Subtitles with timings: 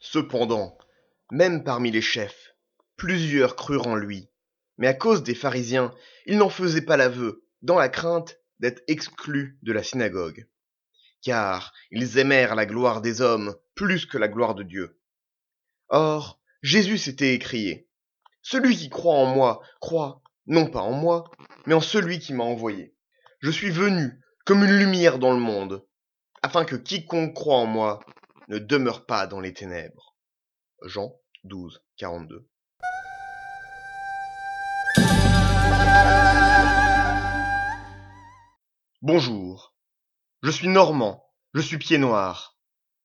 [0.00, 0.78] Cependant,
[1.30, 2.54] même parmi les chefs,
[2.96, 4.30] plusieurs crurent en lui.
[4.78, 9.58] Mais à cause des pharisiens, ils n'en faisaient pas l'aveu, dans la crainte d'être exclus
[9.62, 10.48] de la synagogue.
[11.22, 14.98] Car ils aimèrent la gloire des hommes plus que la gloire de Dieu.
[15.90, 17.86] Or, Jésus s'était écrié,
[18.40, 21.30] Celui qui croit en moi, croit, non pas en moi,
[21.66, 22.94] mais en celui qui m'a envoyé.
[23.40, 25.86] Je suis venu comme une lumière dans le monde,
[26.42, 28.00] afin que quiconque croit en moi
[28.50, 30.16] ne demeure pas dans les ténèbres.
[30.82, 31.14] Jean
[31.44, 32.48] 12, 42.
[39.02, 39.76] Bonjour,
[40.42, 41.24] je suis normand,
[41.54, 42.58] je suis pied noir.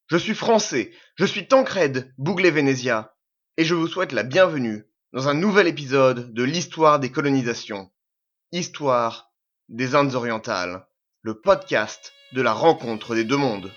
[0.07, 3.15] Je suis français, je suis Tancred Bouglet-Vénésia,
[3.57, 7.91] et je vous souhaite la bienvenue dans un nouvel épisode de l'histoire des colonisations.
[8.51, 9.31] Histoire
[9.69, 10.87] des Indes orientales,
[11.21, 13.71] le podcast de la rencontre des deux mondes.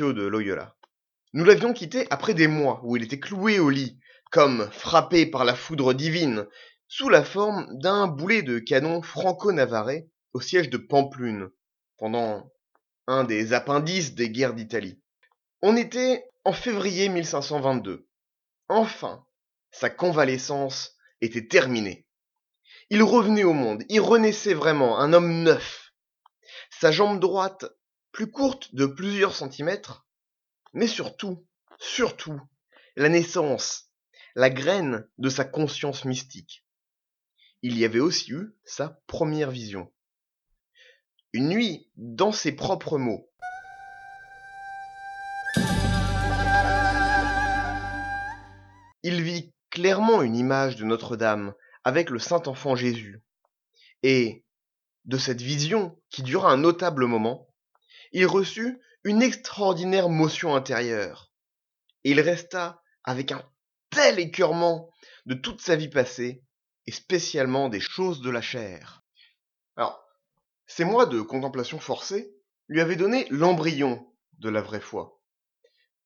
[0.00, 0.74] De Loyola.
[1.34, 3.98] Nous l'avions quitté après des mois où il était cloué au lit,
[4.32, 6.46] comme frappé par la foudre divine,
[6.88, 11.50] sous la forme d'un boulet de canon franco-navarrais au siège de Pamplune,
[11.98, 12.50] pendant
[13.08, 14.98] un des appendices des guerres d'Italie.
[15.60, 18.08] On était en février 1522.
[18.70, 19.26] Enfin,
[19.70, 22.06] sa convalescence était terminée.
[22.88, 25.92] Il revenait au monde, il renaissait vraiment, un homme neuf.
[26.70, 27.66] Sa jambe droite
[28.12, 30.06] plus courte de plusieurs centimètres,
[30.72, 31.46] mais surtout,
[31.78, 32.40] surtout,
[32.96, 33.90] la naissance,
[34.34, 36.64] la graine de sa conscience mystique.
[37.62, 39.92] Il y avait aussi eu sa première vision.
[41.32, 43.30] Une nuit, dans ses propres mots.
[49.02, 51.54] Il vit clairement une image de Notre-Dame
[51.84, 53.22] avec le Saint-Enfant Jésus.
[54.02, 54.44] Et,
[55.04, 57.49] de cette vision, qui dura un notable moment,
[58.12, 61.32] il reçut une extraordinaire motion intérieure.
[62.04, 63.42] Et il resta avec un
[63.90, 64.90] tel écœurement
[65.26, 66.42] de toute sa vie passée,
[66.86, 69.04] et spécialement des choses de la chair.
[69.76, 70.02] Alors,
[70.66, 72.34] ces mois de contemplation forcée
[72.68, 74.06] lui avaient donné l'embryon
[74.38, 75.20] de la vraie foi.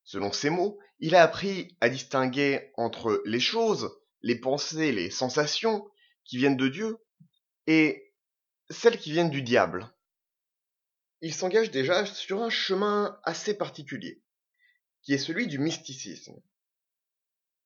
[0.02, 5.88] Selon ses mots, il a appris à distinguer entre les choses, les pensées, les sensations
[6.24, 6.98] qui viennent de Dieu
[7.66, 8.12] et
[8.70, 9.93] celles qui viennent du diable
[11.24, 14.22] il s'engage déjà sur un chemin assez particulier,
[15.00, 16.38] qui est celui du mysticisme.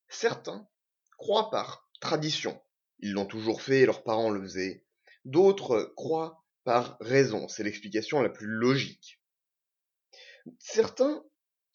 [0.09, 0.69] Certains
[1.17, 2.63] croient par tradition,
[3.01, 4.87] ils l'ont toujours fait, leurs parents le faisaient,
[5.25, 9.21] d'autres croient par raison, c'est l'explication la plus logique.
[10.61, 11.25] Certains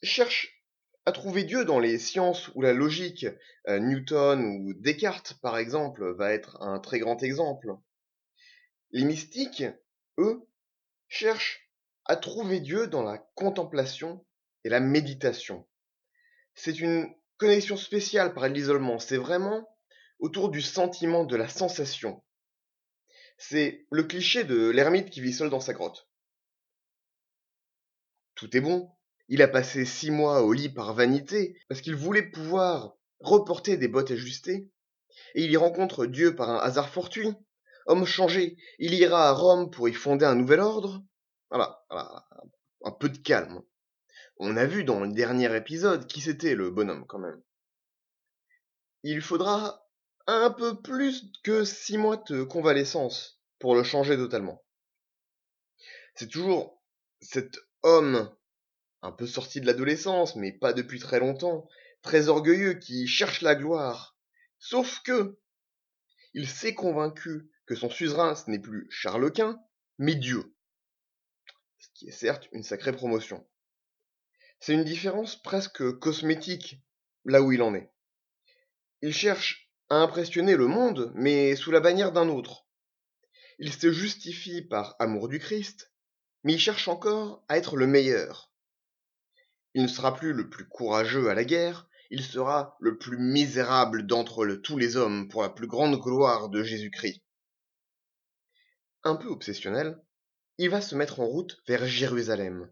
[0.02, 0.64] cherchent
[1.06, 3.26] à trouver Dieu dans les sciences ou la logique.
[3.68, 7.76] Euh, Newton ou Descartes, par exemple, va être un très grand exemple.
[8.92, 9.66] Les mystiques,
[10.18, 10.48] eux,
[11.10, 11.63] cherchent
[12.06, 14.26] à trouver Dieu dans la contemplation
[14.64, 15.68] et la méditation.
[16.56, 19.68] C'est une connexion spéciale par l'isolement, c'est vraiment
[20.20, 22.24] autour du sentiment de la sensation.
[23.38, 26.08] C'est le cliché de l'ermite qui vit seul dans sa grotte.
[28.36, 28.90] Tout est bon.
[29.30, 33.88] Il a passé six mois au lit par vanité, parce qu'il voulait pouvoir reporter des
[33.88, 34.70] bottes ajustées,
[35.36, 37.34] et il y rencontre Dieu par un hasard fortuit.
[37.86, 41.04] Homme changé, il ira à Rome pour y fonder un nouvel ordre,
[41.54, 42.26] voilà,
[42.84, 43.62] un peu de calme.
[44.38, 47.42] On a vu dans le dernier épisode qui c'était le bonhomme quand même.
[49.04, 49.88] Il faudra
[50.26, 54.64] un peu plus que six mois de convalescence pour le changer totalement.
[56.16, 56.82] C'est toujours
[57.22, 58.36] cet homme
[59.04, 61.68] un peu sorti de l'adolescence, mais pas depuis très longtemps,
[62.02, 64.18] très orgueilleux qui cherche la gloire.
[64.58, 65.38] Sauf que
[66.34, 69.60] il s'est convaincu que son suzerain ce n'est plus Charles Quint,
[70.00, 70.56] mais Dieu
[71.94, 73.46] qui est certes une sacrée promotion.
[74.60, 76.82] C'est une différence presque cosmétique
[77.26, 77.92] là où il en est.
[79.02, 82.66] Il cherche à impressionner le monde, mais sous la bannière d'un autre.
[83.60, 85.92] Il se justifie par amour du Christ,
[86.44, 88.52] mais il cherche encore à être le meilleur.
[89.74, 94.06] Il ne sera plus le plus courageux à la guerre, il sera le plus misérable
[94.06, 97.24] d'entre tous les hommes pour la plus grande gloire de Jésus-Christ.
[99.04, 100.00] Un peu obsessionnel,
[100.58, 102.72] il va se mettre en route vers Jérusalem.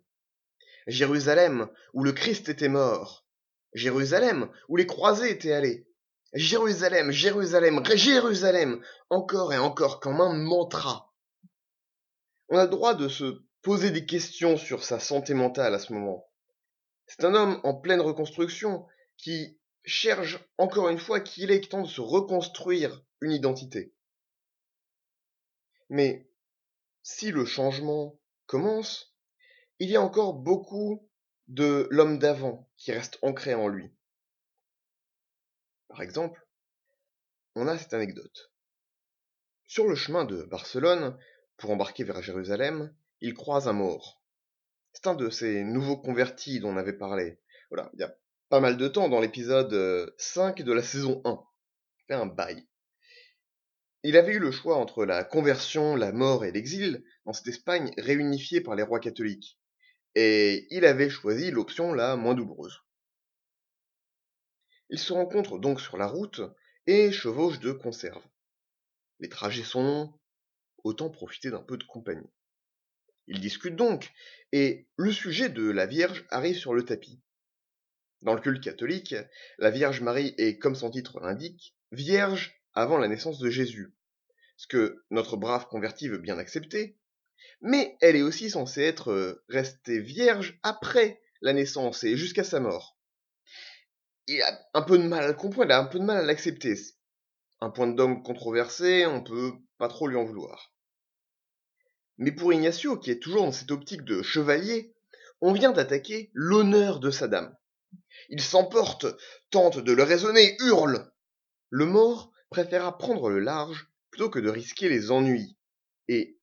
[0.87, 3.25] Jérusalem où le Christ était mort.
[3.73, 5.87] Jérusalem où les croisés étaient allés.
[6.33, 11.13] Jérusalem, Jérusalem, Jérusalem, encore et encore comme un mantra.
[12.49, 15.93] On a le droit de se poser des questions sur sa santé mentale à ce
[15.93, 16.25] moment.
[17.05, 18.85] C'est un homme en pleine reconstruction
[19.17, 23.93] qui cherche encore une fois qu'il est temps de se reconstruire une identité.
[25.89, 26.30] Mais
[27.03, 29.15] si le changement commence,
[29.79, 31.09] il y a encore beaucoup
[31.47, 33.91] de l'homme d'avant qui reste ancré en lui.
[35.87, 36.47] Par exemple,
[37.55, 38.51] on a cette anecdote.
[39.65, 41.17] Sur le chemin de Barcelone,
[41.57, 44.21] pour embarquer vers Jérusalem, il croise un mort.
[44.93, 47.39] C'est un de ces nouveaux convertis dont on avait parlé.
[47.69, 48.15] Voilà, il y a
[48.49, 51.43] pas mal de temps dans l'épisode 5 de la saison 1.
[52.07, 52.67] Fait un bail.
[54.03, 57.93] Il avait eu le choix entre la conversion, la mort et l'exil dans cette Espagne
[57.97, 59.59] réunifiée par les rois catholiques.
[60.15, 62.81] Et il avait choisi l'option la moins douloureuse.
[64.89, 66.41] Ils se rencontrent donc sur la route
[66.87, 68.23] et chevauchent de conserve.
[69.19, 70.19] Les trajets sont longs,
[70.83, 72.29] autant profiter d'un peu de compagnie.
[73.27, 74.11] Ils discutent donc,
[74.51, 77.21] et le sujet de la Vierge arrive sur le tapis.
[78.21, 79.15] Dans le culte catholique,
[79.59, 83.93] la Vierge Marie est, comme son titre l'indique, vierge avant la naissance de Jésus,
[84.57, 86.97] ce que notre brave converti veut bien accepter,
[87.61, 92.59] mais elle est aussi censée être euh, restée vierge après la naissance et jusqu'à sa
[92.59, 92.97] mort
[94.27, 96.17] il a un peu de mal à le comprendre, il a un peu de mal
[96.17, 96.75] à l'accepter.
[97.59, 100.73] Un point d'homme controversé, on peut pas trop lui en vouloir.
[102.17, 104.95] Mais pour Ignacio, qui est toujours dans cette optique de chevalier,
[105.41, 107.55] on vient d'attaquer l'honneur de sa dame.
[108.29, 109.05] Il s'emporte,
[109.49, 111.11] tente de le raisonner, hurle.
[111.69, 115.57] Le mort préféra prendre le large plutôt que de risquer les ennuis,
[116.09, 116.37] et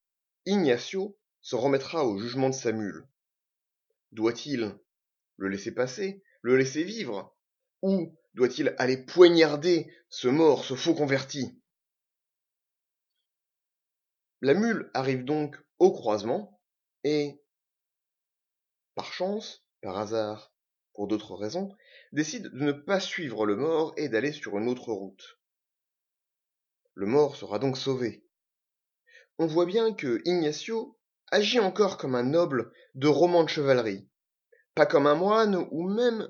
[0.46, 3.06] Ignacio se remettra au jugement de sa mule.
[4.12, 4.74] Doit-il
[5.36, 7.36] le laisser passer, le laisser vivre,
[7.82, 11.60] où doit-il aller poignarder ce mort, ce faux converti?
[14.40, 16.58] La mule arrive donc au croisement
[17.04, 17.42] et,
[18.94, 20.54] par chance, par hasard,
[20.94, 21.76] pour d'autres raisons,
[22.12, 25.37] décide de ne pas suivre le mort et d'aller sur une autre route.
[26.98, 28.24] Le mort sera donc sauvé.
[29.38, 30.98] On voit bien que Ignacio
[31.30, 34.10] agit encore comme un noble de roman de chevalerie,
[34.74, 36.28] pas comme un moine ou même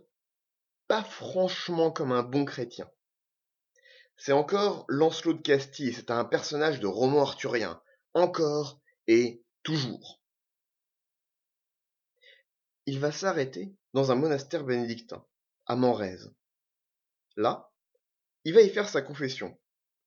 [0.87, 2.87] pas franchement comme un bon chrétien.
[4.19, 7.83] C'est encore Lancelot de Castille, c'est un personnage de roman arthurien,
[8.13, 10.21] encore et toujours.
[12.85, 15.25] Il va s'arrêter dans un monastère bénédictin,
[15.65, 16.31] à Manrèse.
[17.37, 17.73] Là,
[18.45, 19.59] il va y faire sa confession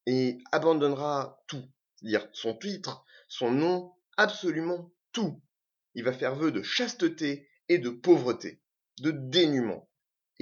[0.05, 1.63] et abandonnera tout,
[1.95, 5.41] c'est-à-dire son titre, son nom, absolument tout.
[5.93, 8.61] Il va faire vœu de chasteté et de pauvreté,
[8.99, 9.89] de dénuement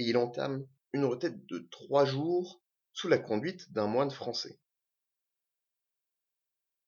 [0.00, 2.62] et il entame une retraite de trois jours
[2.94, 4.58] sous la conduite d'un moine français.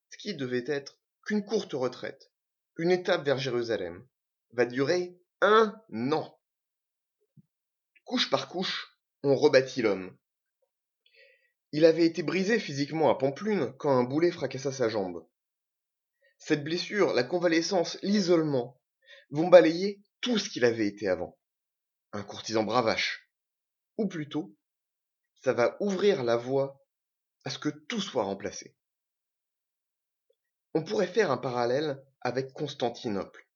[0.08, 2.32] Ce qui devait être qu'une courte retraite,
[2.78, 4.08] une étape vers Jérusalem,
[4.52, 5.78] va durer un
[6.10, 6.40] an.
[8.04, 10.16] Couche par couche, on rebâtit l'homme.
[11.72, 15.26] Il avait été brisé physiquement à Pamplune quand un boulet fracassa sa jambe.
[16.38, 18.80] Cette blessure, la convalescence, l'isolement
[19.30, 21.38] vont balayer tout ce qu'il avait été avant
[22.12, 23.30] un courtisan bravache.
[23.96, 24.54] Ou plutôt,
[25.42, 26.80] ça va ouvrir la voie
[27.44, 28.76] à ce que tout soit remplacé.
[30.74, 33.48] On pourrait faire un parallèle avec Constantinople,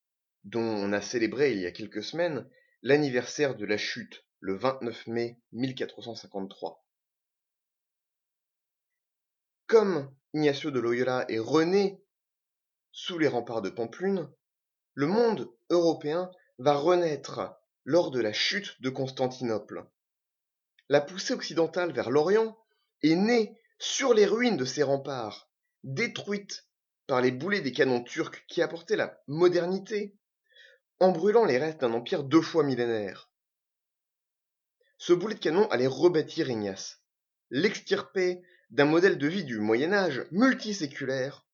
[0.43, 2.49] dont on a célébré il y a quelques semaines
[2.81, 6.86] l'anniversaire de la chute, le 29 mai 1453.
[9.67, 12.01] Comme Ignacio de Loyola est rené
[12.93, 14.31] sous les remparts de Pamplune,
[14.93, 17.41] le monde européen va renaître
[17.83, 19.85] lors de la chute de Constantinople.
[20.87, 22.57] La poussée occidentale vers l'Orient
[23.03, 25.51] est née sur les ruines de ces remparts,
[25.83, 26.65] détruites
[27.05, 30.17] par les boulets des canons turcs qui apportaient la modernité,
[31.01, 33.29] en brûlant les restes d'un empire deux fois millénaire.
[34.97, 37.01] Ce boulet de canon allait rebâtir Ignace,
[37.49, 41.45] l'extirper d'un modèle de vie du Moyen Âge multiséculaire,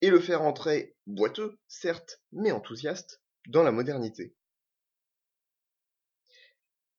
[0.00, 4.34] et le faire entrer, boiteux, certes, mais enthousiaste, dans la modernité.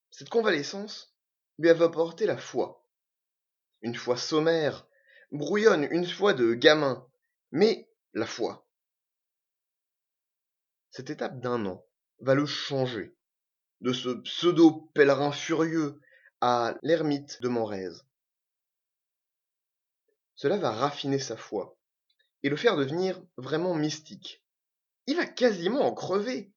[0.09, 1.13] Cette convalescence
[1.57, 2.87] lui avait apporté la foi.
[3.81, 4.87] Une foi sommaire,
[5.31, 7.05] brouillonne, une foi de gamin,
[7.51, 8.67] mais la foi.
[10.91, 11.85] Cette étape d'un an
[12.19, 13.17] va le changer,
[13.81, 15.99] de ce pseudo-pèlerin furieux
[16.39, 18.05] à l'ermite de Morèze.
[20.35, 21.77] Cela va raffiner sa foi
[22.43, 24.43] et le faire devenir vraiment mystique.
[25.07, 26.51] Il va quasiment en crever.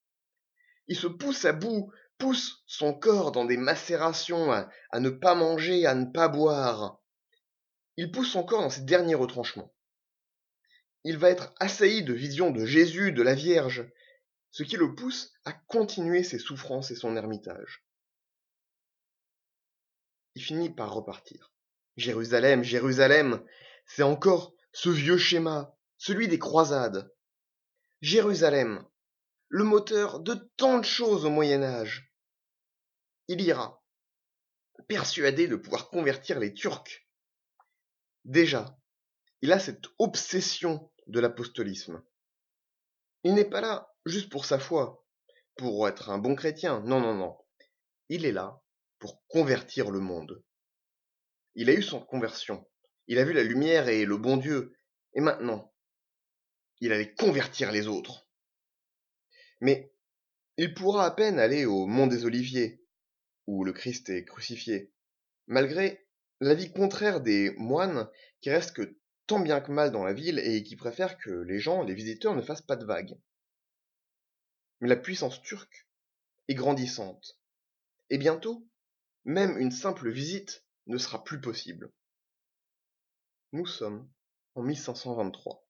[0.89, 5.87] Il se pousse à bout pousse son corps dans des macérations à, ne pas manger,
[5.87, 7.01] à ne pas boire.
[7.97, 9.73] Il pousse son corps dans ses derniers retranchements.
[11.05, 13.89] Il va être assailli de visions de Jésus, de la Vierge,
[14.51, 17.85] ce qui le pousse à continuer ses souffrances et son ermitage.
[20.35, 21.53] Il finit par repartir.
[21.97, 23.45] Jérusalem, Jérusalem,
[23.87, 27.13] c'est encore ce vieux schéma, celui des croisades.
[28.03, 28.87] Jérusalem,
[29.49, 32.13] le moteur de tant de choses au Moyen Âge.
[33.29, 33.83] Il ira,
[34.89, 37.07] persuadé de pouvoir convertir les Turcs.
[38.25, 38.79] Déjà,
[39.41, 42.03] il a cette obsession de l'apostolisme.
[43.25, 45.05] Il n'est pas là juste pour sa foi,
[45.57, 46.81] pour être un bon chrétien.
[46.81, 47.37] Non, non, non.
[48.09, 48.61] Il est là
[48.99, 50.45] pour convertir le monde.
[51.57, 52.67] Il a eu son conversion.
[53.09, 54.77] Il a vu la lumière et le bon Dieu.
[55.15, 55.73] Et maintenant,
[56.81, 58.29] il allait convertir les autres.
[59.63, 59.91] Mais
[60.59, 62.85] il pourra à peine aller au mont des Oliviers,
[63.47, 64.93] où le Christ est crucifié,
[65.47, 66.07] malgré
[66.41, 68.07] l'avis contraire des moines
[68.43, 68.83] qui restent
[69.27, 72.37] tant bien que mal dans la ville et qui préfèrent que les gens, les visiteurs,
[72.37, 73.19] ne fassent pas de vagues.
[74.81, 75.89] Mais la puissance turque
[76.49, 77.41] est grandissante.
[78.11, 78.69] Et bientôt,
[79.25, 81.93] même une simple visite ne sera plus possible.
[83.53, 84.09] Nous sommes
[84.55, 85.67] en 1523.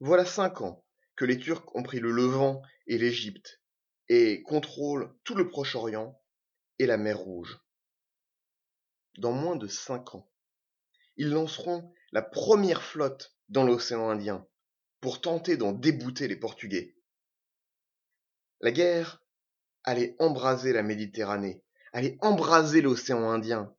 [0.00, 0.84] Voilà cinq ans
[1.16, 3.62] que les Turcs ont pris le Levant et l'Égypte
[4.08, 6.20] et contrôlent tout le Proche-Orient
[6.78, 7.58] et la mer Rouge.
[9.18, 10.30] Dans moins de cinq ans,
[11.16, 14.46] ils lanceront la première flotte dans l'océan Indien
[15.00, 16.96] pour tenter d'en débouter les Portugais.
[18.60, 19.22] La guerre
[19.84, 21.63] allait embraser la Méditerranée,
[21.94, 23.72] allait embraser l'océan Indien,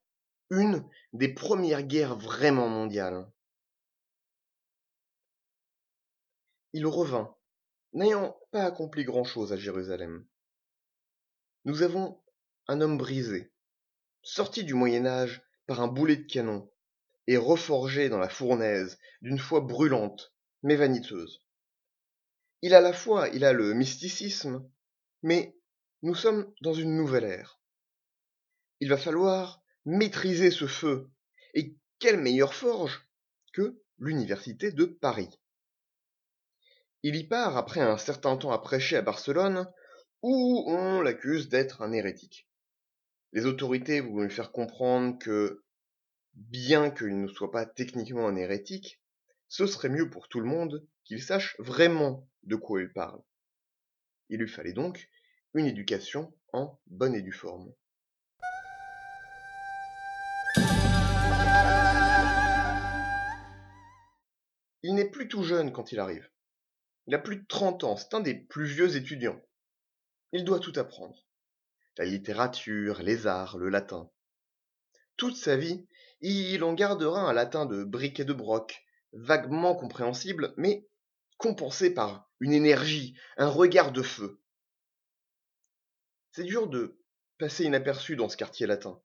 [0.49, 3.29] une des premières guerres vraiment mondiales.
[6.71, 7.35] Il revint,
[7.91, 10.25] n'ayant pas accompli grand-chose à Jérusalem.
[11.65, 12.23] Nous avons
[12.67, 13.51] un homme brisé,
[14.23, 16.71] sorti du Moyen Âge par un boulet de canon,
[17.27, 21.43] et reforgé dans la fournaise d'une foi brûlante, mais vaniteuse.
[22.61, 24.69] Il a la foi, il a le mysticisme,
[25.21, 25.57] mais
[26.01, 27.59] nous sommes dans une nouvelle ère.
[28.79, 31.09] Il va falloir maîtriser ce feu.
[31.53, 33.07] Et quelle meilleure forge
[33.53, 35.39] que l'université de Paris.
[37.03, 39.71] Il y part après un certain temps à prêcher à Barcelone,
[40.21, 42.49] où on l'accuse d'être un hérétique.
[43.31, 45.63] Les autorités vont lui faire comprendre que,
[46.33, 49.01] bien qu'il ne soit pas techniquement un hérétique,
[49.47, 53.21] ce serait mieux pour tout le monde qu'il sache vraiment de quoi il parle.
[54.29, 55.09] Il lui fallait donc
[55.53, 57.71] une éducation en bonne et due forme.
[64.87, 66.29] Il n'est plus tout jeune quand il arrive.
[67.07, 69.41] Il a plus de 30 ans, c'est un des plus vieux étudiants.
[70.31, 71.25] Il doit tout apprendre.
[71.97, 74.11] La littérature, les arts, le latin.
[75.17, 75.87] Toute sa vie,
[76.21, 80.87] il en gardera un latin de briques et de broc, vaguement compréhensible, mais
[81.37, 84.39] compensé par une énergie, un regard de feu.
[86.31, 87.01] C'est dur de
[87.39, 89.01] passer inaperçu dans ce quartier latin.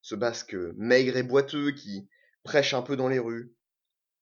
[0.00, 2.08] Ce basque maigre et boiteux qui
[2.44, 3.54] prêche un peu dans les rues,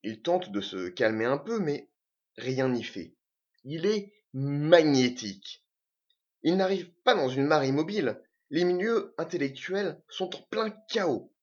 [0.07, 1.91] il tente de se calmer un peu, mais
[2.37, 3.17] rien n'y fait.
[3.65, 5.67] Il est magnétique.
[6.45, 8.23] Il n'arrive pas dans une mare immobile.
[8.51, 11.35] Les milieux intellectuels sont en plein chaos.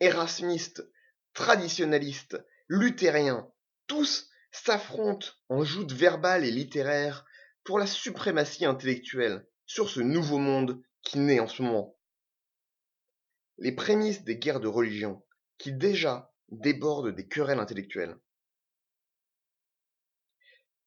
[0.00, 0.86] Erasmistes,
[1.32, 2.36] traditionalistes,
[2.68, 3.50] luthériens,
[3.86, 7.24] tous s'affrontent en joutes verbales et littéraires
[7.64, 11.96] pour la suprématie intellectuelle sur ce nouveau monde qui naît en ce moment.
[13.56, 15.24] Les prémices des guerres de religion,
[15.56, 18.16] qui déjà déborde des querelles intellectuelles.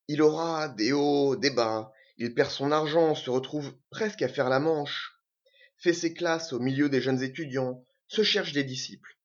[0.07, 4.49] Il aura des hauts, des bas, il perd son argent, se retrouve presque à faire
[4.49, 5.21] la manche,
[5.77, 9.17] fait ses classes au milieu des jeunes étudiants, se cherche des disciples.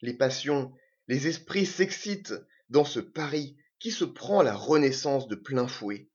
[0.00, 0.72] Les passions,
[1.08, 2.34] les esprits s'excitent
[2.68, 6.08] dans ce Paris qui se prend la renaissance de plein fouet.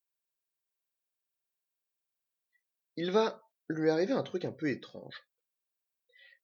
[2.95, 5.21] Il va lui arriver un truc un peu étrange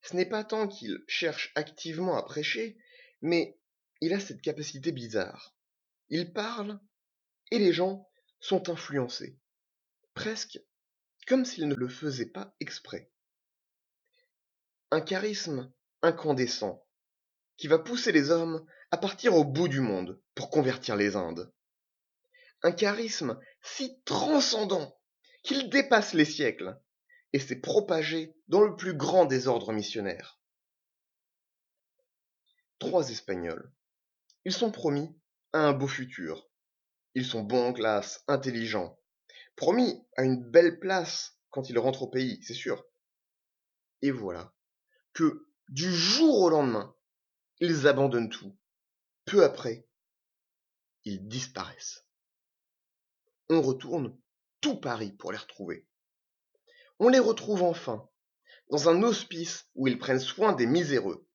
[0.02, 2.76] ce n'est pas tant qu'il cherche activement à prêcher,
[3.20, 3.58] mais
[4.00, 5.56] il a cette capacité bizarre.
[6.08, 6.80] Il parle
[7.50, 8.08] et les gens
[8.40, 9.38] sont influencés,
[10.14, 10.60] presque
[11.26, 13.10] comme s'il ne le faisait pas exprès.
[14.90, 16.84] Un charisme incandescent
[17.56, 21.52] qui va pousser les hommes à partir au bout du monde pour convertir les Indes.
[22.62, 24.98] Un charisme si transcendant
[25.42, 26.76] qu'il dépasse les siècles
[27.32, 30.40] et s'est propagé dans le plus grand désordre missionnaire.
[32.78, 33.72] Trois Espagnols.
[34.44, 35.14] Ils sont promis
[35.52, 36.50] à un beau futur.
[37.14, 38.98] Ils sont bons en classe, intelligents.
[39.54, 42.84] promis à une belle place quand il rentre au pays, c'est sûr.
[44.00, 44.52] Et voilà
[45.12, 46.96] que du jour au lendemain,
[47.60, 48.58] ils abandonnent tout.
[49.26, 49.86] Peu après,
[51.04, 52.06] ils disparaissent.
[53.48, 54.18] On retourne
[54.60, 55.86] tout Paris pour les retrouver.
[57.04, 58.08] On les retrouve enfin,
[58.70, 61.26] dans un hospice où ils prennent soin des miséreux.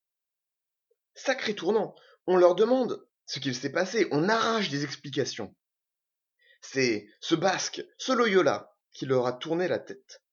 [1.14, 1.94] Sacré tournant,
[2.26, 5.54] on leur demande ce qu'il s'est passé, on arrache des explications.
[6.62, 10.24] C'est ce basque, ce Loyola, qui leur a tourné la tête.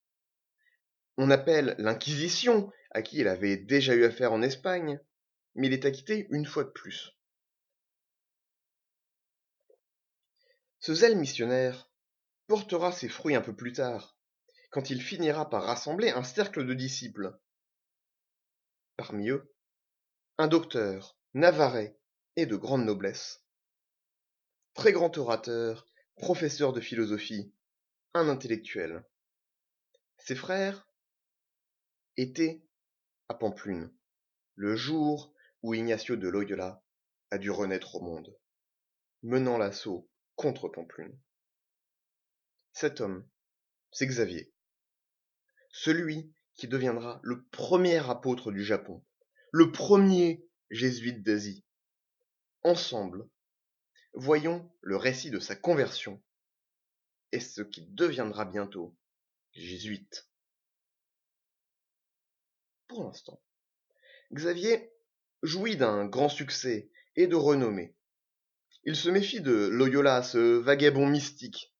[1.16, 5.00] On appelle l'Inquisition, à qui il avait déjà eu affaire en Espagne,
[5.56, 7.10] mais il est acquitté une fois de plus.
[10.78, 11.90] Ce zèle missionnaire
[12.46, 14.13] portera ses fruits un peu plus tard,
[14.74, 17.38] quand il finira par rassembler un cercle de disciples.
[18.96, 19.54] Parmi eux,
[20.36, 21.96] un docteur, navarrais
[22.34, 23.44] et de grande noblesse.
[24.74, 27.54] Très grand orateur, professeur de philosophie,
[28.14, 29.04] un intellectuel.
[30.18, 30.88] Ses frères
[32.16, 32.66] étaient
[33.28, 33.94] à Pamplune,
[34.56, 36.82] le jour où Ignacio de Loyola
[37.30, 38.36] a dû renaître au monde,
[39.22, 41.16] menant l'assaut contre Pamplune.
[42.72, 43.24] Cet homme,
[43.92, 44.53] c'est Xavier,
[45.74, 49.04] celui qui deviendra le premier apôtre du Japon,
[49.50, 51.64] le premier jésuite d'Asie.
[52.62, 53.28] Ensemble,
[54.14, 56.22] voyons le récit de sa conversion
[57.32, 58.96] et ce qui deviendra bientôt
[59.52, 60.30] jésuite.
[62.86, 63.42] Pour l'instant,
[64.32, 64.92] Xavier
[65.42, 67.96] jouit d'un grand succès et de renommée.
[68.84, 71.74] Il se méfie de Loyola, ce vagabond mystique.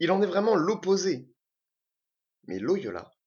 [0.00, 1.32] Il en est vraiment l'opposé.
[2.46, 3.17] Mais Loyola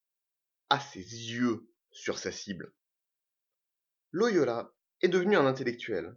[0.80, 2.74] ses yeux sur sa cible.
[4.12, 6.16] Loyola est devenu un intellectuel.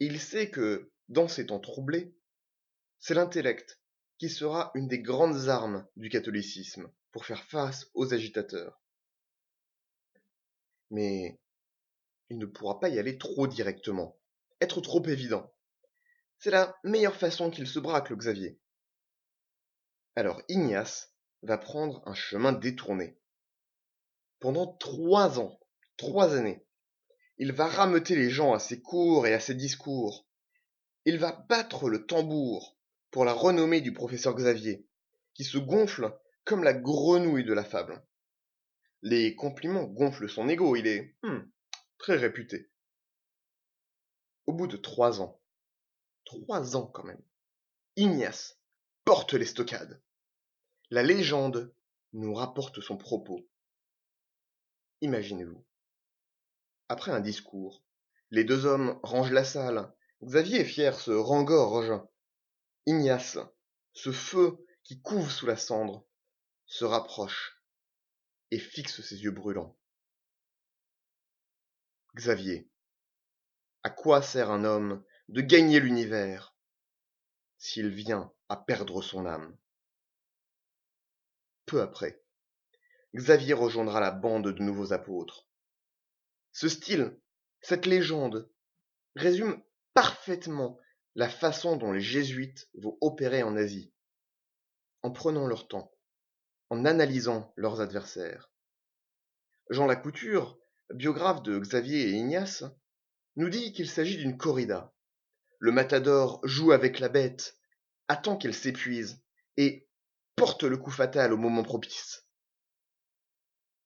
[0.00, 2.14] Il sait que, dans ces temps troublés,
[2.98, 3.80] c'est l'intellect
[4.18, 8.80] qui sera une des grandes armes du catholicisme pour faire face aux agitateurs.
[10.90, 11.38] Mais
[12.30, 14.18] il ne pourra pas y aller trop directement,
[14.60, 15.52] être trop évident.
[16.38, 18.58] C'est la meilleure façon qu'il se braque, Xavier.
[20.14, 23.18] Alors Ignace va prendre un chemin détourné.
[24.40, 25.58] Pendant trois ans,
[25.96, 26.66] trois années,
[27.38, 30.26] il va rameuter les gens à ses cours et à ses discours.
[31.04, 32.76] Il va battre le tambour
[33.10, 34.86] pour la renommée du professeur Xavier,
[35.34, 38.04] qui se gonfle comme la grenouille de la fable.
[39.02, 41.40] Les compliments gonflent son ego, il est hmm,
[41.98, 42.70] très réputé.
[44.46, 45.40] Au bout de trois ans,
[46.24, 47.22] trois ans quand même,
[47.96, 48.58] Ignace
[49.04, 50.02] porte les stockades.
[50.90, 51.74] La légende
[52.12, 53.48] nous rapporte son propos.
[55.00, 55.64] Imaginez-vous.
[56.88, 57.84] Après un discours,
[58.30, 59.92] les deux hommes rangent la salle.
[60.24, 61.92] Xavier, fier, se rengorge.
[62.86, 63.38] Ignace,
[63.92, 66.06] ce feu qui couve sous la cendre,
[66.66, 67.60] se rapproche
[68.50, 69.76] et fixe ses yeux brûlants.
[72.14, 72.70] Xavier,
[73.82, 76.56] à quoi sert un homme de gagner l'univers
[77.58, 79.56] s'il vient à perdre son âme?
[81.66, 82.22] Peu après,
[83.16, 85.48] Xavier rejoindra la bande de nouveaux apôtres.
[86.52, 87.18] Ce style,
[87.62, 88.50] cette légende,
[89.14, 89.62] résume
[89.94, 90.78] parfaitement
[91.14, 93.90] la façon dont les jésuites vont opérer en Asie,
[95.02, 95.90] en prenant leur temps,
[96.68, 98.52] en analysant leurs adversaires.
[99.70, 100.58] Jean Lacouture,
[100.92, 102.64] biographe de Xavier et Ignace,
[103.36, 104.92] nous dit qu'il s'agit d'une corrida.
[105.58, 107.56] Le matador joue avec la bête,
[108.08, 109.22] attend qu'elle s'épuise,
[109.56, 109.88] et
[110.34, 112.25] porte le coup fatal au moment propice.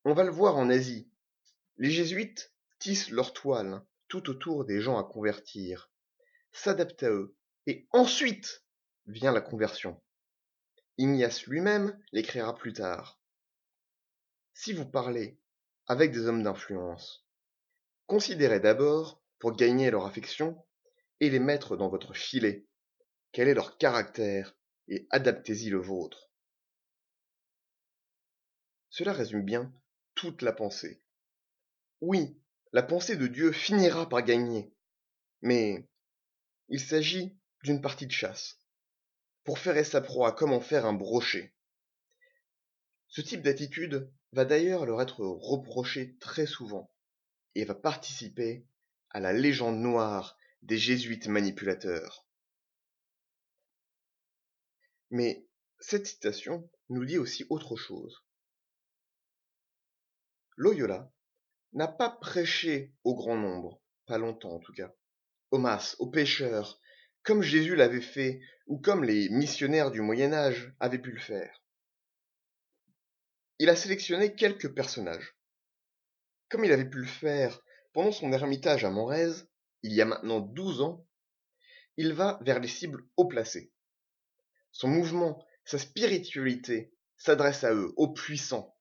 [0.05, 1.11] On va le voir en Asie.
[1.77, 5.91] Les jésuites tissent leur toile tout autour des gens à convertir,
[6.53, 7.37] s'adaptent à eux,
[7.67, 8.65] et ensuite
[9.07, 10.01] vient la conversion.
[10.97, 13.21] Ignace lui-même l'écrira plus tard.
[14.55, 15.39] Si vous parlez
[15.87, 17.27] avec des hommes d'influence,
[18.07, 20.65] considérez d'abord, pour gagner leur affection,
[21.21, 22.67] et les mettre dans votre filet,
[23.33, 24.57] quel est leur caractère,
[24.89, 26.31] et adaptez-y le vôtre.
[28.89, 29.73] Cela résume bien
[30.21, 31.03] toute la pensée.
[32.03, 32.39] Oui,
[32.73, 34.71] la pensée de Dieu finira par gagner,
[35.41, 35.89] mais
[36.69, 38.61] il s'agit d'une partie de chasse,
[39.45, 41.55] pour faire sa proie comme en faire un brochet?
[43.09, 46.93] Ce type d'attitude va d'ailleurs leur être reproché très souvent,
[47.55, 48.67] et va participer
[49.09, 52.27] à la légende noire des jésuites manipulateurs.
[55.09, 55.47] Mais
[55.79, 58.23] cette citation nous dit aussi autre chose.
[60.61, 61.11] Loyola
[61.73, 64.95] n'a pas prêché au grand nombre, pas longtemps en tout cas,
[65.51, 66.79] aux masses, aux pêcheurs,
[67.23, 71.65] comme Jésus l'avait fait ou comme les missionnaires du Moyen Âge avaient pu le faire.
[73.59, 75.35] Il a sélectionné quelques personnages.
[76.51, 77.63] Comme il avait pu le faire
[77.95, 79.33] pendant son ermitage à Morez,
[79.83, 81.07] il y a maintenant douze ans,
[81.97, 83.73] il va vers les cibles haut placées.
[84.73, 88.77] Son mouvement, sa spiritualité s'adresse à eux, aux puissants.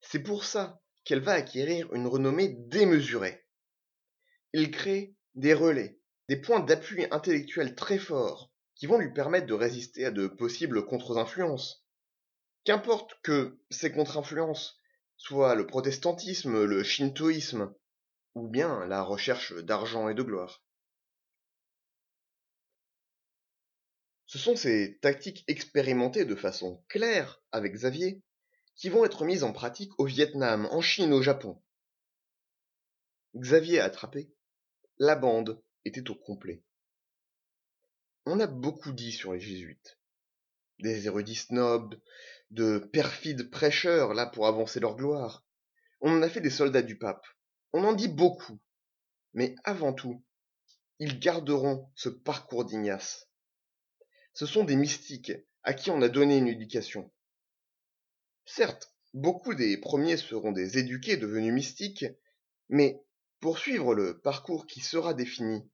[0.00, 3.44] C'est pour ça qu'elle va acquérir une renommée démesurée.
[4.52, 9.54] Il crée des relais, des points d'appui intellectuels très forts qui vont lui permettre de
[9.54, 11.84] résister à de possibles contre-influences.
[12.64, 14.78] Qu'importe que ces contre-influences
[15.16, 17.74] soient le protestantisme, le shintoïsme,
[18.34, 20.64] ou bien la recherche d'argent et de gloire.
[24.26, 28.22] Ce sont ces tactiques expérimentées de façon claire avec Xavier
[28.80, 31.60] qui vont être mises en pratique au Vietnam, en Chine, au Japon.
[33.36, 34.32] Xavier attrapé,
[34.96, 36.64] la bande était au complet.
[38.24, 39.98] On a beaucoup dit sur les jésuites.
[40.78, 42.00] Des érudits snobs,
[42.50, 45.44] de perfides prêcheurs là pour avancer leur gloire.
[46.00, 47.26] On en a fait des soldats du pape.
[47.74, 48.58] On en dit beaucoup.
[49.34, 50.24] Mais avant tout,
[50.98, 53.28] ils garderont ce parcours d'Ignace.
[54.32, 55.32] Ce sont des mystiques
[55.64, 57.12] à qui on a donné une éducation.
[58.44, 62.06] Certes, beaucoup des premiers seront des éduqués devenus mystiques,
[62.68, 63.02] mais
[63.40, 65.70] pour suivre le parcours qui sera défini,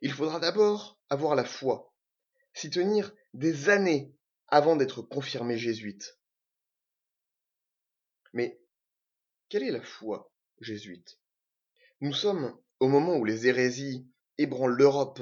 [0.00, 1.92] il faudra d'abord avoir la foi,
[2.54, 4.14] s'y tenir des années
[4.46, 6.18] avant d'être confirmé jésuite.
[8.32, 8.60] Mais
[9.48, 11.18] quelle est la foi jésuite?
[12.00, 15.20] Nous sommes au moment où les hérésies ébranlent l'Europe.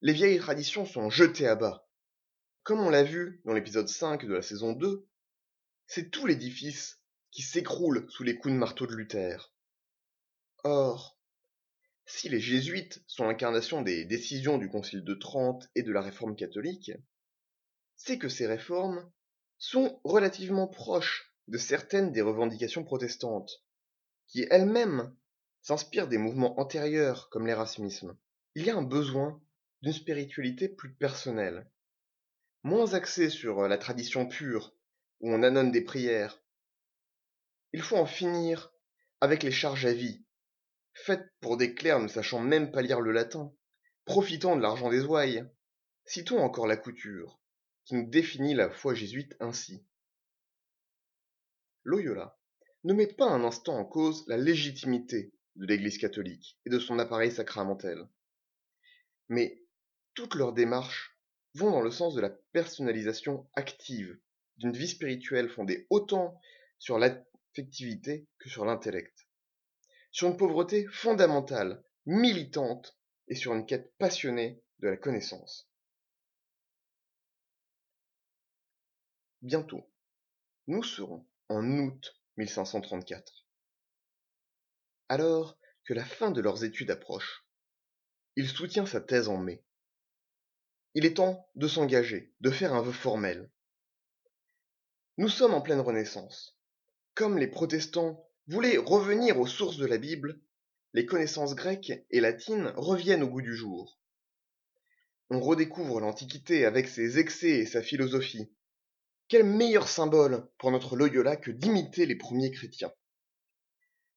[0.00, 1.86] Les vieilles traditions sont jetées à bas.
[2.62, 5.06] Comme on l'a vu dans l'épisode 5 de la saison 2,
[5.94, 9.52] c'est tout l'édifice qui s'écroule sous les coups de marteau de Luther.
[10.64, 11.18] Or,
[12.06, 16.34] si les jésuites sont l'incarnation des décisions du Concile de Trente et de la Réforme
[16.34, 16.92] catholique,
[17.94, 19.12] c'est que ces réformes
[19.58, 23.62] sont relativement proches de certaines des revendications protestantes,
[24.28, 25.14] qui elles-mêmes
[25.60, 28.16] s'inspirent des mouvements antérieurs comme l'érasmisme.
[28.54, 29.42] Il y a un besoin
[29.82, 31.70] d'une spiritualité plus personnelle,
[32.62, 34.74] moins axée sur la tradition pure,
[35.22, 36.42] où on annonce des prières.
[37.72, 38.74] Il faut en finir
[39.20, 40.24] avec les charges à vie,
[40.94, 43.54] faites pour des clercs ne sachant même pas lire le latin,
[44.04, 45.48] profitant de l'argent des ouailles.
[46.04, 47.40] Citons encore la couture,
[47.84, 49.86] qui nous définit la foi jésuite ainsi.
[51.84, 52.38] Loyola
[52.84, 56.98] ne met pas un instant en cause la légitimité de l'Église catholique et de son
[56.98, 58.08] appareil sacramentel.
[59.28, 59.62] Mais
[60.14, 61.16] toutes leurs démarches
[61.54, 64.18] vont dans le sens de la personnalisation active
[64.56, 66.40] d'une vie spirituelle fondée autant
[66.78, 69.26] sur l'affectivité que sur l'intellect
[70.12, 72.96] sur une pauvreté fondamentale, militante,
[73.28, 75.70] et sur une quête passionnée de la connaissance.
[79.40, 79.90] Bientôt,
[80.66, 83.46] nous serons en août 1534.
[85.08, 87.46] Alors que la fin de leurs études approche,
[88.36, 89.64] il soutient sa thèse en mai.
[90.94, 93.50] Il est temps de s'engager, de faire un vœu formel.
[95.18, 96.58] Nous sommes en pleine Renaissance.
[97.14, 100.40] Comme les protestants voulait revenir aux sources de la Bible,
[100.94, 104.00] les connaissances grecques et latines reviennent au goût du jour.
[105.28, 108.50] On redécouvre l'Antiquité avec ses excès et sa philosophie.
[109.28, 112.94] Quel meilleur symbole pour notre Loyola que d'imiter les premiers chrétiens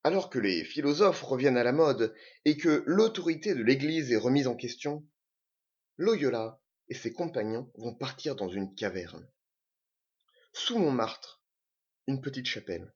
[0.06, 4.48] Alors que les philosophes reviennent à la mode et que l'autorité de l'Église est remise
[4.48, 5.06] en question,
[5.98, 9.30] Loyola et ses compagnons vont partir dans une caverne.
[10.58, 11.44] Sous Montmartre,
[12.08, 12.96] une petite chapelle.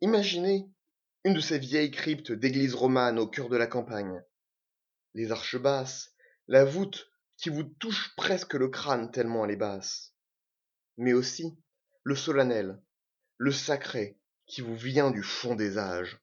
[0.00, 0.70] Imaginez
[1.24, 4.22] une de ces vieilles cryptes d'églises romanes au cœur de la campagne.
[5.14, 6.14] Les arches basses,
[6.46, 10.14] la voûte qui vous touche presque le crâne tellement elle est basse.
[10.98, 11.58] Mais aussi
[12.04, 12.80] le solennel,
[13.38, 16.20] le sacré qui vous vient du fond des âges.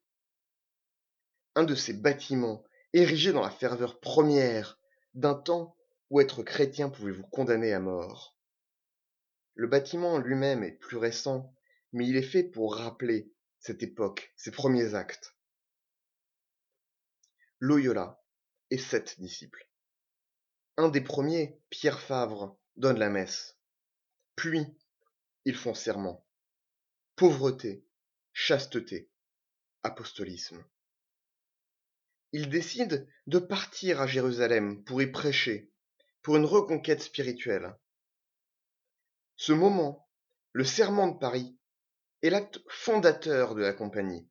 [1.56, 4.80] Un de ces bâtiments érigés dans la ferveur première
[5.16, 5.76] d'un temps
[6.10, 8.39] où être chrétien pouvait vous condamner à mort.
[9.60, 11.54] Le bâtiment lui-même est plus récent,
[11.92, 15.36] mais il est fait pour rappeler cette époque, ses premiers actes.
[17.60, 18.24] Loyola
[18.70, 19.70] et sept disciples.
[20.78, 23.58] Un des premiers, Pierre Favre, donne la messe.
[24.38, 24.66] Puis,
[25.44, 26.26] ils font serment.
[27.18, 27.86] Pauvreté,
[28.32, 29.12] chasteté,
[29.84, 30.64] apostolisme.
[32.32, 35.70] Ils décident de partir à Jérusalem pour y prêcher,
[36.22, 37.76] pour une reconquête spirituelle.
[39.42, 40.06] Ce moment,
[40.52, 41.58] le serment de Paris,
[42.24, 44.28] est l'acte fondateur de la compagnie.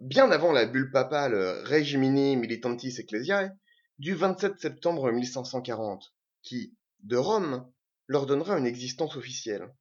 [0.00, 3.56] Bien avant la bulle papale Regimini Militantis Ecclesiae,
[4.00, 7.72] du 27 septembre 1540, qui, de Rome,
[8.08, 9.72] leur donnera une existence officielle.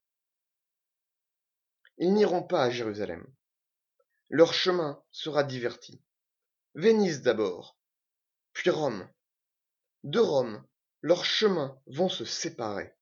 [1.98, 3.26] Ils n'iront pas à Jérusalem.
[4.30, 6.00] Leur chemin sera diverti.
[6.76, 7.80] Venise d'abord,
[8.52, 9.10] puis Rome.
[10.04, 10.64] De Rome,
[11.02, 12.94] leurs chemins vont se séparer.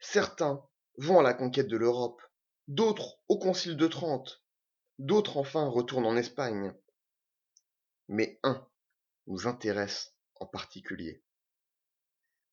[0.00, 0.66] Certains
[0.98, 2.22] vont à la conquête de l'Europe,
[2.68, 4.44] d'autres au Concile de Trente,
[4.98, 6.74] d'autres enfin retournent en Espagne.
[8.08, 8.66] Mais un
[9.26, 11.24] nous intéresse en particulier.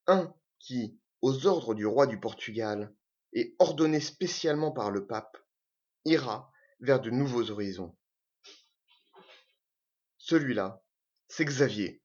[0.08, 2.96] Un qui, aux ordres du roi du Portugal,
[3.34, 5.38] et ordonné spécialement par le pape,
[6.06, 7.96] ira vers de nouveaux horizons.
[10.18, 10.84] Celui-là,
[11.28, 12.04] c'est Xavier,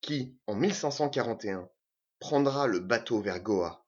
[0.00, 1.68] qui, en 1541,
[2.18, 3.83] prendra le bateau vers Goa.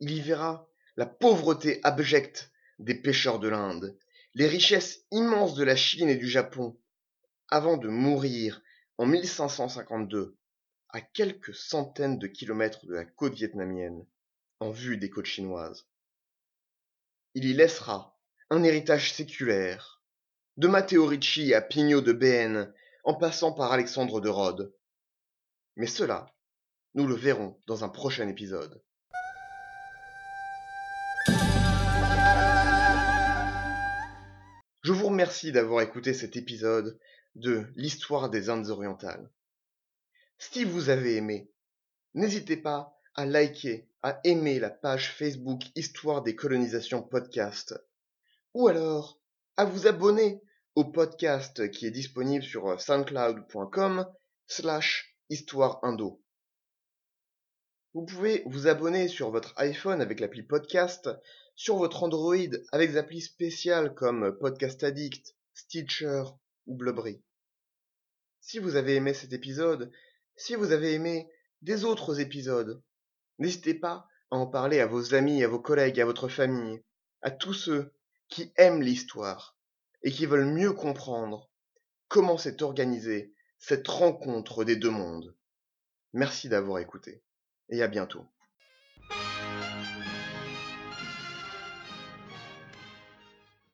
[0.00, 3.98] Il y verra la pauvreté abjecte des pêcheurs de l'Inde,
[4.34, 6.78] les richesses immenses de la Chine et du Japon,
[7.48, 8.62] avant de mourir
[8.96, 10.36] en 1552
[10.88, 14.06] à quelques centaines de kilomètres de la côte vietnamienne,
[14.60, 15.86] en vue des côtes chinoises.
[17.34, 18.18] Il y laissera
[18.50, 20.02] un héritage séculaire,
[20.56, 22.72] de Matteo Ricci à Pignot de Béhène,
[23.04, 24.74] en passant par Alexandre de Rhodes.
[25.76, 26.26] Mais cela,
[26.94, 28.82] nous le verrons dans un prochain épisode.
[35.30, 36.98] Remercie d'avoir écouté cet épisode
[37.36, 39.30] de l'histoire des Indes orientales.
[40.38, 41.52] Si vous avez aimé,
[42.14, 47.80] n'hésitez pas à liker, à aimer la page Facebook Histoire des colonisations podcast,
[48.54, 49.20] ou alors
[49.56, 50.42] à vous abonner
[50.74, 54.12] au podcast qui est disponible sur soundcloud.com
[54.48, 56.20] slash histoire indo.
[57.94, 61.08] Vous pouvez vous abonner sur votre iPhone avec l'appli podcast,
[61.60, 66.22] sur votre Android avec des applis spéciales comme Podcast Addict, Stitcher
[66.66, 67.20] ou Blubbery.
[68.40, 69.92] Si vous avez aimé cet épisode,
[70.36, 71.28] si vous avez aimé
[71.60, 72.82] des autres épisodes,
[73.38, 76.82] n'hésitez pas à en parler à vos amis, à vos collègues, à votre famille,
[77.20, 77.92] à tous ceux
[78.30, 79.58] qui aiment l'histoire
[80.02, 81.50] et qui veulent mieux comprendre
[82.08, 85.36] comment s'est organisée cette rencontre des deux mondes.
[86.14, 87.22] Merci d'avoir écouté
[87.68, 88.24] et à bientôt.